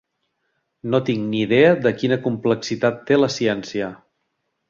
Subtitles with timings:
[0.93, 3.91] No tinc ni idea de quina complexitat té la ciència.